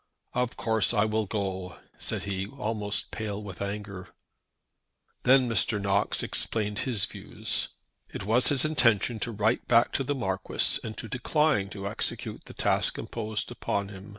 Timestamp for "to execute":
11.69-12.45